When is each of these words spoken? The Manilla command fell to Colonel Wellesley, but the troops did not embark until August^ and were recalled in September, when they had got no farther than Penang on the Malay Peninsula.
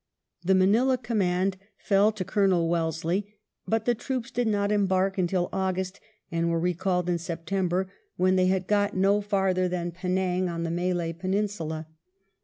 The 0.41 0.55
Manilla 0.55 0.97
command 0.97 1.57
fell 1.77 2.11
to 2.13 2.25
Colonel 2.25 2.67
Wellesley, 2.67 3.35
but 3.67 3.85
the 3.85 3.93
troops 3.93 4.31
did 4.31 4.47
not 4.47 4.71
embark 4.71 5.19
until 5.19 5.47
August^ 5.51 5.99
and 6.31 6.49
were 6.49 6.59
recalled 6.59 7.07
in 7.07 7.19
September, 7.19 7.87
when 8.17 8.35
they 8.35 8.47
had 8.47 8.65
got 8.65 8.97
no 8.97 9.21
farther 9.21 9.69
than 9.69 9.91
Penang 9.91 10.49
on 10.49 10.63
the 10.63 10.71
Malay 10.71 11.13
Peninsula. 11.13 11.85